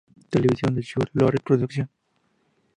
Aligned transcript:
Television 0.31 0.79
y 0.79 0.81
Chuck 0.81 1.11
Lorre 1.13 1.39
Productions. 1.45 1.87